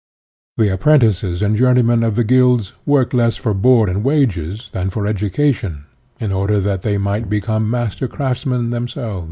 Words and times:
The 0.57 0.73
apprentices 0.73 1.43
and 1.43 1.55
journeymen 1.55 2.01
of 2.01 2.15
the 2.15 2.23
guilds 2.23 2.73
worked 2.87 3.13
less 3.13 3.35
for 3.35 3.53
board 3.53 3.87
and 3.87 4.03
wages 4.03 4.71
than 4.73 4.89
for 4.89 5.05
education, 5.05 5.85
in 6.19 6.31
order 6.31 6.59
that 6.59 6.81
they 6.81 6.97
might 6.97 7.29
become 7.29 7.69
master 7.69 8.07
crafts 8.07 8.47
men 8.47 8.71
themselves. 8.71 9.19